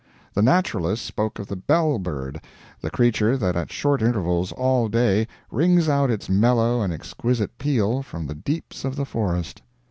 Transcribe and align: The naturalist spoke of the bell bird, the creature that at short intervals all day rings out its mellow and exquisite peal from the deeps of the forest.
The 0.33 0.41
naturalist 0.41 1.05
spoke 1.05 1.37
of 1.37 1.45
the 1.45 1.55
bell 1.55 1.99
bird, 1.99 2.41
the 2.81 2.89
creature 2.89 3.37
that 3.37 3.55
at 3.55 3.71
short 3.71 4.01
intervals 4.01 4.51
all 4.51 4.89
day 4.89 5.27
rings 5.51 5.87
out 5.87 6.09
its 6.09 6.27
mellow 6.27 6.81
and 6.81 6.91
exquisite 6.91 7.55
peal 7.59 8.01
from 8.01 8.25
the 8.25 8.33
deeps 8.33 8.83
of 8.83 8.95
the 8.95 9.05
forest. 9.05 9.61